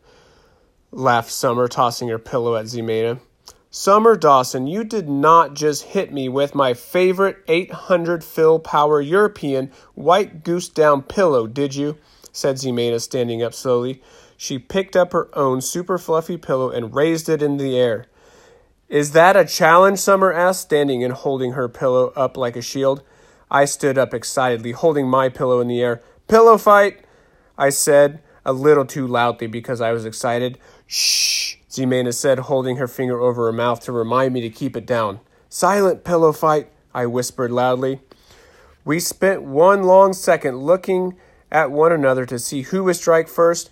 laughed 0.90 1.30
Summer, 1.30 1.68
tossing 1.68 2.08
her 2.08 2.18
pillow 2.18 2.56
at 2.56 2.66
Ximena. 2.66 3.20
Summer 3.70 4.16
Dawson, 4.16 4.66
you 4.66 4.82
did 4.82 5.10
not 5.10 5.54
just 5.54 5.82
hit 5.82 6.10
me 6.10 6.28
with 6.28 6.54
my 6.54 6.72
favorite 6.72 7.36
800 7.48 8.24
fill 8.24 8.58
power 8.58 8.98
European 8.98 9.70
white 9.94 10.42
goose 10.42 10.70
down 10.70 11.02
pillow, 11.02 11.46
did 11.46 11.74
you? 11.74 11.98
said 12.32 12.56
Ximena, 12.56 12.98
standing 13.00 13.42
up 13.42 13.52
slowly. 13.52 14.02
She 14.38 14.58
picked 14.58 14.96
up 14.96 15.12
her 15.12 15.28
own 15.36 15.60
super 15.60 15.98
fluffy 15.98 16.38
pillow 16.38 16.70
and 16.70 16.94
raised 16.94 17.28
it 17.28 17.42
in 17.42 17.58
the 17.58 17.76
air. 17.76 18.06
Is 18.88 19.12
that 19.12 19.36
a 19.36 19.44
challenge? 19.44 19.98
Summer 19.98 20.32
asked, 20.32 20.62
standing 20.62 21.04
and 21.04 21.12
holding 21.12 21.52
her 21.52 21.68
pillow 21.68 22.12
up 22.16 22.38
like 22.38 22.56
a 22.56 22.62
shield. 22.62 23.02
I 23.50 23.66
stood 23.66 23.98
up 23.98 24.14
excitedly, 24.14 24.72
holding 24.72 25.06
my 25.06 25.28
pillow 25.28 25.60
in 25.60 25.68
the 25.68 25.82
air. 25.82 26.02
Pillow 26.26 26.56
fight, 26.56 27.04
I 27.58 27.68
said, 27.68 28.22
a 28.46 28.52
little 28.52 28.86
too 28.86 29.06
loudly 29.06 29.46
because 29.46 29.82
I 29.82 29.92
was 29.92 30.06
excited. 30.06 30.58
Shh, 30.86 31.56
Ximena 31.70 32.14
said, 32.14 32.38
holding 32.40 32.76
her 32.76 32.88
finger 32.88 33.20
over 33.20 33.44
her 33.46 33.52
mouth 33.52 33.80
to 33.80 33.92
remind 33.92 34.32
me 34.32 34.40
to 34.40 34.50
keep 34.50 34.74
it 34.74 34.86
down. 34.86 35.20
Silent 35.50 36.02
pillow 36.02 36.32
fight, 36.32 36.70
I 36.94 37.04
whispered 37.06 37.50
loudly. 37.50 38.00
We 38.86 39.00
spent 39.00 39.42
one 39.42 39.82
long 39.82 40.14
second 40.14 40.58
looking 40.58 41.14
at 41.50 41.70
one 41.70 41.92
another 41.92 42.24
to 42.24 42.38
see 42.38 42.62
who 42.62 42.84
would 42.84 42.96
strike 42.96 43.28
first, 43.28 43.70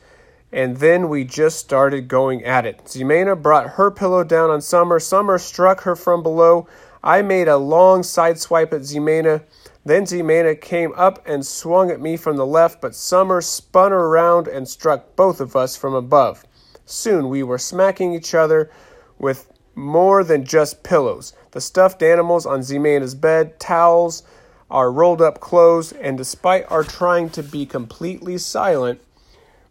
and 0.52 0.76
then 0.76 1.08
we 1.08 1.24
just 1.24 1.58
started 1.58 2.08
going 2.08 2.44
at 2.44 2.66
it. 2.66 2.84
Ximena 2.84 3.40
brought 3.40 3.70
her 3.70 3.90
pillow 3.90 4.24
down 4.24 4.50
on 4.50 4.60
Summer. 4.60 4.98
Summer 4.98 5.38
struck 5.38 5.82
her 5.82 5.96
from 5.96 6.22
below. 6.22 6.66
I 7.02 7.22
made 7.22 7.48
a 7.48 7.56
long 7.56 8.02
side 8.02 8.38
swipe 8.38 8.72
at 8.72 8.82
Ximena. 8.82 9.42
Then 9.84 10.04
Ximena 10.04 10.60
came 10.60 10.92
up 10.96 11.22
and 11.26 11.46
swung 11.46 11.90
at 11.90 12.00
me 12.00 12.16
from 12.16 12.36
the 12.36 12.46
left, 12.46 12.80
but 12.80 12.94
Summer 12.94 13.40
spun 13.40 13.92
around 13.92 14.48
and 14.48 14.68
struck 14.68 15.14
both 15.14 15.40
of 15.40 15.54
us 15.54 15.76
from 15.76 15.94
above. 15.94 16.44
Soon 16.84 17.28
we 17.28 17.42
were 17.42 17.58
smacking 17.58 18.14
each 18.14 18.34
other 18.34 18.70
with 19.18 19.52
more 19.74 20.24
than 20.24 20.44
just 20.44 20.82
pillows. 20.82 21.34
The 21.50 21.60
stuffed 21.60 22.02
animals 22.02 22.46
on 22.46 22.60
Ximena's 22.60 23.14
bed, 23.14 23.60
towels, 23.60 24.22
our 24.70 24.90
rolled 24.90 25.22
up 25.22 25.40
clothes, 25.40 25.92
and 25.92 26.18
despite 26.18 26.70
our 26.70 26.82
trying 26.82 27.30
to 27.30 27.42
be 27.42 27.66
completely 27.66 28.38
silent, 28.38 29.00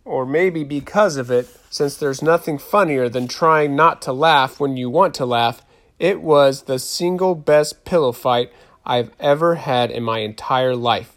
or 0.06 0.26
maybe 0.26 0.64
because 0.64 1.18
of 1.18 1.32
it, 1.32 1.50
since 1.70 1.98
there's 1.98 2.22
nothing 2.22 2.60
funnier 2.60 3.10
than 3.10 3.28
trying 3.28 3.76
not 3.76 4.02
to 4.04 4.14
laugh 4.14 4.60
when 4.60 4.78
you 4.78 4.90
want 4.90 5.16
to 5.16 5.26
laugh, 5.26 5.64
it 6.00 6.22
was 6.22 6.64
the 6.64 6.80
single 6.80 7.34
best 7.34 7.84
pillow 7.84 8.12
fight 8.12 8.52
I've 8.86 9.12
ever 9.20 9.56
had 9.56 9.90
in 9.90 10.04
my 10.04 10.20
entire 10.20 10.76
life. 10.76 11.16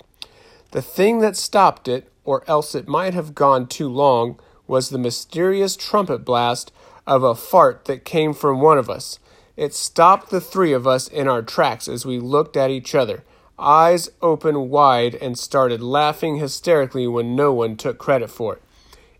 The 0.71 0.83
thing 0.83 1.21
that 1.21 1.37
stopped 1.37 1.87
it, 1.87 2.11
or 2.25 2.43
else 2.49 2.75
it 2.75 2.89
might 2.89 3.15
have 3.15 3.35
gone 3.35 3.67
too 3.67 3.89
long, 3.89 4.39
was 4.67 4.89
the 4.89 4.99
mysterious 4.99 5.77
trumpet 5.77 6.25
blast 6.25 6.73
of 7.07 7.23
a 7.23 7.35
fart 7.35 7.85
that 7.85 8.05
came 8.05 8.33
from 8.33 8.61
one 8.61 8.79
of 8.79 8.91
us. 8.91 9.19
It 9.57 9.75
stopped 9.75 10.31
the 10.31 10.41
three 10.41 10.73
of 10.73 10.87
us 10.87 11.09
in 11.09 11.27
our 11.27 11.43
tracks 11.43 11.89
as 11.89 12.07
we 12.07 12.19
looked 12.21 12.57
at 12.57 12.71
each 12.71 12.95
other, 12.95 13.25
eyes 13.59 14.09
open 14.23 14.71
wide, 14.71 15.15
and 15.17 15.39
started 15.39 15.83
laughing 15.83 16.37
hysterically 16.37 17.07
when 17.07 17.35
no 17.35 17.53
one 17.53 17.77
took 17.77 17.99
credit 17.99 18.31
for 18.31 18.55
it. 18.55 18.63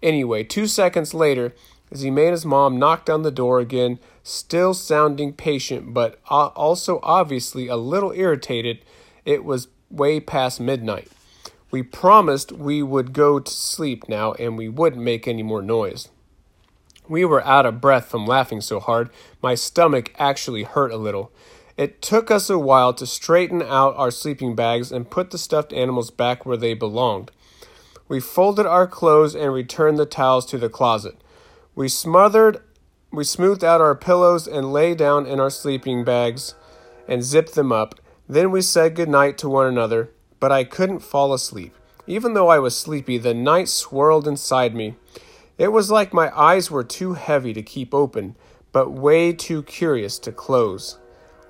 Anyway, 0.03 0.45
two 0.45 0.67
seconds 0.67 1.13
later, 1.13 1.55
Ximena's 1.95 2.45
mom 2.45 2.79
knocked 2.79 3.09
on 3.09 3.23
the 3.23 3.31
door 3.31 3.61
again, 3.61 3.99
still 4.23 4.75
sounding 4.75 5.33
patient, 5.33 5.95
but 5.95 6.21
also 6.29 7.01
obviously 7.03 7.67
a 7.67 7.77
little 7.77 8.13
irritated. 8.13 8.85
It 9.25 9.45
was 9.45 9.69
way 9.91 10.21
past 10.21 10.61
midnight. 10.61 11.11
We 11.71 11.83
promised 11.83 12.53
we 12.53 12.83
would 12.83 13.13
go 13.13 13.41
to 13.41 13.51
sleep 13.51 14.09
now 14.09 14.33
and 14.35 14.57
we 14.57 14.69
wouldn't 14.69 15.03
make 15.03 15.27
any 15.27 15.43
more 15.43 15.63
noise. 15.63 16.09
We 17.09 17.25
were 17.25 17.45
out 17.45 17.67
of 17.67 17.81
breath 17.81 18.07
from 18.07 18.27
laughing 18.27 18.61
so 18.61 18.81
hard, 18.81 19.11
my 19.43 19.55
stomach 19.55 20.13
actually 20.19 20.65
hurt 20.65 20.93
a 20.93 20.97
little. 20.97 21.33
It 21.77 22.03
took 22.03 22.31
us 22.31 22.51
a 22.51 22.59
while 22.59 22.93
to 22.95 23.07
straighten 23.07 23.63
out 23.63 23.97
our 23.97 24.11
sleeping 24.11 24.55
bags 24.55 24.93
and 24.93 25.11
put 25.11 25.31
the 25.31 25.39
stuffed 25.39 25.73
animals 25.73 26.11
back 26.11 26.45
where 26.45 26.57
they 26.57 26.75
belonged. 26.75 27.31
We 28.09 28.21
folded 28.21 28.67
our 28.67 28.87
clothes 28.87 29.35
and 29.35 29.53
returned 29.53 29.99
the 29.99 30.07
towels 30.07 30.47
to 30.47 30.59
the 30.59 30.71
closet. 30.71 31.17
We 31.75 31.89
smothered 31.89 32.63
we 33.11 33.25
smoothed 33.25 33.65
out 33.65 33.81
our 33.81 33.95
pillows 33.95 34.47
and 34.47 34.73
lay 34.73 34.95
down 34.95 35.25
in 35.25 35.41
our 35.41 35.49
sleeping 35.49 36.05
bags 36.05 36.55
and 37.07 37.23
zipped 37.23 37.55
them 37.55 37.73
up. 37.73 37.95
Then 38.29 38.51
we 38.51 38.61
said 38.61 38.95
good 38.95 39.09
night 39.09 39.39
to 39.39 39.49
one 39.49 39.67
another, 39.67 40.11
but 40.41 40.53
I 40.53 40.65
couldn't 40.65 40.99
fall 40.99 41.33
asleep. 41.33 41.75
Even 42.07 42.35
though 42.35 42.49
I 42.49 42.59
was 42.59 42.77
sleepy, 42.77 43.17
the 43.17 43.33
night 43.33 43.69
swirled 43.69 44.29
inside 44.29 44.75
me. 44.75 44.97
It 45.57 45.73
was 45.73 45.91
like 45.91 46.13
my 46.13 46.31
eyes 46.39 46.71
were 46.71 46.85
too 46.85 47.15
heavy 47.15 47.55
to 47.55 47.63
keep 47.63 47.95
open, 47.95 48.37
but 48.73 48.93
way 48.93 49.33
too 49.33 49.63
curious 49.63 50.19
to 50.21 50.33
close. 50.33 50.99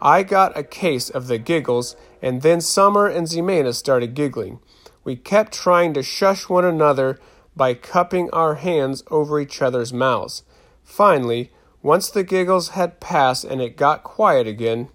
I 0.00 0.23
got 0.23 0.57
a 0.57 0.62
case 0.62 1.11
of 1.11 1.27
the 1.27 1.38
giggles, 1.38 1.97
and 2.23 2.43
then 2.43 2.61
Summer 2.61 3.09
and 3.09 3.27
Ximena 3.27 3.75
started 3.75 4.15
giggling. 4.15 4.61
We 5.09 5.17
kept 5.17 5.55
trying 5.55 5.95
to 5.95 6.02
shush 6.02 6.50
one 6.50 6.67
another 6.67 7.19
by 7.56 7.73
cupping 7.73 8.28
our 8.28 8.56
hands 8.56 9.02
over 9.11 9.41
each 9.41 9.63
other's 9.63 9.91
mouths. 9.91 10.43
Finally, 10.85 11.50
once 11.82 12.11
the 12.11 12.23
giggles 12.23 12.76
had 12.76 13.00
passed 13.00 13.43
and 13.43 13.63
it 13.63 13.78
got 13.78 14.04
quiet 14.04 14.47
again, 14.47 14.91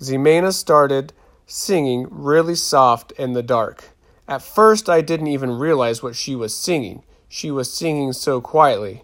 Ximena 0.00 0.52
started 0.52 1.12
singing 1.44 2.06
really 2.08 2.54
soft 2.54 3.10
in 3.18 3.32
the 3.32 3.42
dark. 3.42 3.96
At 4.28 4.42
first, 4.42 4.88
I 4.88 5.00
didn't 5.00 5.26
even 5.26 5.58
realize 5.58 6.00
what 6.00 6.14
she 6.14 6.36
was 6.36 6.54
singing. 6.54 7.02
She 7.28 7.50
was 7.50 7.74
singing 7.74 8.12
so 8.12 8.40
quietly. 8.40 9.02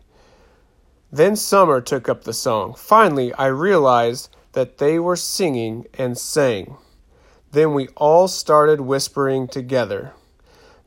Then 1.10 1.34
Summer 1.34 1.80
took 1.80 2.08
up 2.08 2.22
the 2.22 2.32
song. 2.32 2.74
Finally, 2.74 3.34
I 3.34 3.46
realized 3.46 4.28
that 4.52 4.78
they 4.78 5.00
were 5.00 5.16
singing 5.16 5.88
and 5.94 6.16
sang. 6.16 6.76
Then 7.54 7.72
we 7.72 7.86
all 7.94 8.26
started 8.26 8.80
whispering 8.80 9.46
together. 9.46 10.12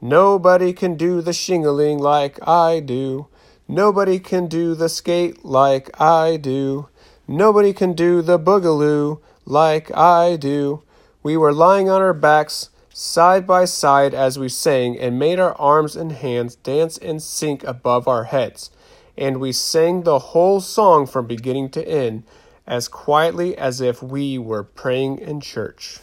Nobody 0.02 0.74
can 0.74 0.98
do 0.98 1.22
the 1.22 1.32
shingaling 1.32 1.98
like 1.98 2.46
I 2.46 2.82
do. 2.82 3.28
Nobody 3.70 4.20
can 4.20 4.48
do 4.48 4.76
the 4.76 4.90
skate 4.90 5.46
like 5.46 5.90
I 6.00 6.36
do. 6.36 6.90
Nobody 7.26 7.72
can 7.72 7.94
do 7.94 8.22
the 8.22 8.38
boogaloo 8.38 9.22
like 9.46 9.96
I 9.96 10.36
do. 10.36 10.84
We 11.24 11.38
were 11.38 11.54
lying 11.54 11.90
on 11.90 12.02
our 12.02 12.14
backs, 12.14 12.70
side 12.94 13.48
by 13.48 13.64
side, 13.64 14.14
as 14.14 14.38
we 14.38 14.50
sang, 14.50 15.00
and 15.00 15.18
made 15.18 15.40
our 15.40 15.56
arms 15.56 15.96
and 15.96 16.12
hands 16.12 16.58
dance 16.58 16.98
in 16.98 17.22
sync 17.22 17.64
above 17.64 18.10
our 18.10 18.26
heads. 18.26 18.72
And 19.18 19.40
we 19.40 19.54
sang 19.54 20.04
the 20.04 20.20
whole 20.20 20.60
song 20.60 21.08
from 21.08 21.28
beginning 21.28 21.70
to 21.70 21.88
end 21.88 22.24
as 22.68 22.90
quietly 22.90 23.58
as 23.58 23.80
if 23.80 24.04
we 24.04 24.38
were 24.38 24.66
praying 24.66 25.20
in 25.20 25.40
church. 25.40 26.02